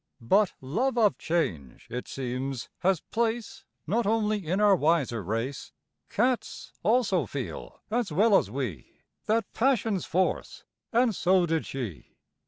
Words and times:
But 0.19 0.53
love 0.61 0.97
of 0.97 1.19
change, 1.19 1.85
it 1.91 2.07
seems, 2.07 2.69
has 2.79 3.01
place 3.01 3.65
Not 3.85 4.07
only 4.07 4.43
in 4.43 4.59
our 4.59 4.75
wiser 4.75 5.23
race; 5.23 5.73
Cats 6.09 6.73
also 6.81 7.27
feel, 7.27 7.81
as 7.91 8.11
well 8.11 8.35
as 8.35 8.49
we, 8.49 9.01
That 9.27 9.45
passion's 9.53 10.07
force, 10.07 10.63
and 10.91 11.13
so 11.13 11.45
did 11.45 11.67
she. 11.67 12.15